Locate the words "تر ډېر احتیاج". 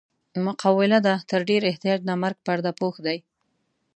1.29-1.99